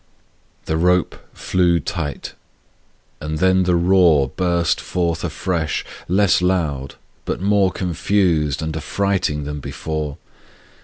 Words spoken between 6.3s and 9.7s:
loud, but more Confused and affrighting than